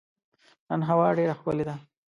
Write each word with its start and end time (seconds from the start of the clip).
نن 0.69 0.79
هوا 0.89 1.07
ډېره 1.17 1.33
ښکلې 1.39 1.63
ده. 1.69 1.75